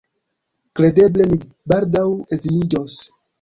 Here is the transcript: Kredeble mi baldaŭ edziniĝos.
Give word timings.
Kredeble 0.79 1.27
mi 1.33 1.37
baldaŭ 1.73 2.07
edziniĝos. 2.39 2.99